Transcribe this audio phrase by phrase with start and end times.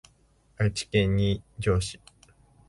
[0.57, 1.99] 愛知県新城市